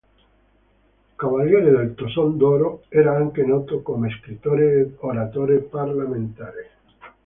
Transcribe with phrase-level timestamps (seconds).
[1.23, 6.69] Cavaliere del Toson d'Oro, era anche noto come scrittore ed oratore parlamentare.